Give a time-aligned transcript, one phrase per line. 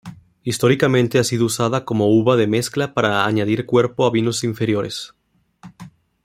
[0.43, 5.13] Históricamente ha sido usada como uva de mezcla para añadir cuerpo a vinos inferiores.